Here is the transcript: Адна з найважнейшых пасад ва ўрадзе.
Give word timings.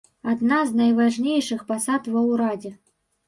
Адна 0.31 0.61
з 0.69 0.77
найважнейшых 0.79 1.61
пасад 1.71 2.09
ва 2.13 2.23
ўрадзе. 2.31 2.75